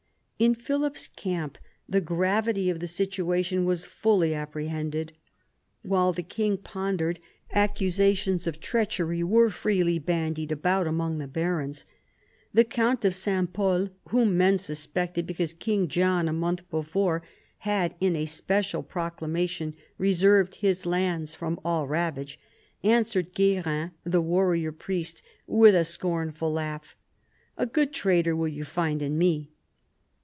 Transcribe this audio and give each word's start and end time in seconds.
In 0.41 0.55
Philip's 0.55 1.07
camp 1.07 1.59
the 1.87 2.01
gravity 2.01 2.71
of 2.71 2.79
the 2.79 2.87
situation 2.87 3.63
was 3.63 3.85
fully 3.85 4.33
apprehended. 4.33 5.13
While 5.83 6.13
the 6.13 6.23
king 6.23 6.57
pondered, 6.57 7.19
accusa 7.53 8.17
tions 8.17 8.47
of 8.47 8.59
treachery 8.59 9.21
were 9.23 9.51
freely 9.51 9.99
bandied 9.99 10.51
about 10.51 10.87
among 10.87 11.19
the 11.19 11.27
barons. 11.27 11.85
The 12.55 12.63
count 12.63 13.05
of 13.05 13.13
S. 13.13 13.45
Pol, 13.53 13.89
whom 14.09 14.35
men 14.35 14.57
suspected 14.57 15.27
because 15.27 15.53
King 15.53 15.87
John 15.87 16.27
a 16.27 16.33
month 16.33 16.67
before 16.71 17.21
had 17.59 17.93
in 17.99 18.15
a 18.15 18.25
special 18.25 18.81
pro 18.81 19.11
clamation 19.11 19.75
reserved 19.99 20.55
his 20.55 20.87
lands 20.87 21.35
from 21.35 21.59
all 21.63 21.85
ravage, 21.87 22.39
answered 22.83 23.35
Gu6rin 23.35 23.91
the 24.05 24.21
warrior 24.21 24.71
priest 24.71 25.21
with 25.45 25.75
a 25.75 25.85
scornful 25.85 26.51
laugh, 26.51 26.95
"A 27.59 27.67
good 27.67 27.93
traitor 27.93 28.35
will 28.35 28.47
you 28.47 28.63
find 28.65 29.03
in 29.03 29.19
me." 29.19 29.51